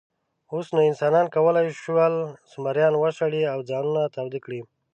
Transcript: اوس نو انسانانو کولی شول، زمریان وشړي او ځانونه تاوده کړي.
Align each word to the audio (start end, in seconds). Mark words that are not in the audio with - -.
اوس 0.53 0.67
نو 0.75 0.79
انسانانو 0.91 1.33
کولی 1.35 1.65
شول، 1.83 2.13
زمریان 2.53 2.93
وشړي 2.97 3.41
او 3.53 3.59
ځانونه 3.69 4.01
تاوده 4.15 4.39
کړي. 4.45 4.61